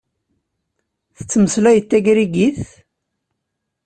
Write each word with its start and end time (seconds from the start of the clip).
Tettmeslayeḍ 1.17 1.85
tagrigit? 1.89 2.61